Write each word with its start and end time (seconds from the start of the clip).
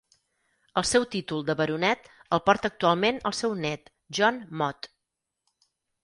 El 0.81 0.85
seu 0.91 1.03
títol 1.15 1.43
de 1.49 1.55
baronet 1.59 2.07
el 2.37 2.41
porta 2.47 2.71
actualment 2.73 3.19
el 3.31 3.35
seu 3.41 3.53
nét, 3.65 3.91
John 4.21 4.41
Mott. 4.63 4.89